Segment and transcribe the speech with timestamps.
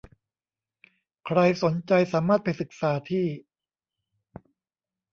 [1.25, 3.25] ใครสนใจสามารถไปศึกษาที่